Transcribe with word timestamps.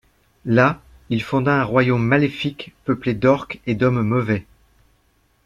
Là, 0.45 0.81
il 1.09 1.21
fonda 1.21 1.61
un 1.61 1.63
royaume 1.63 2.01
maléfique 2.03 2.73
peuplé 2.85 3.13
d'Orques 3.13 3.59
et 3.67 3.75
d'hommes 3.75 4.01
mauvais. 4.01 4.47